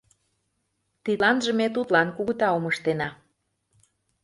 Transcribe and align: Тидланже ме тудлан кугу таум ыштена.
Тидланже 1.03 1.51
ме 1.59 1.67
тудлан 1.75 2.07
кугу 2.15 2.33
таум 2.39 2.65
ыштена. 2.71 3.09